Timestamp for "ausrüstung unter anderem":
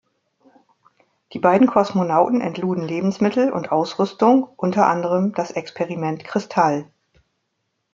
3.71-5.31